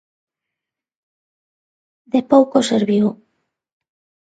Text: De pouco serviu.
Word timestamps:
De 2.13 2.21
pouco 2.31 2.57
serviu. 2.71 3.07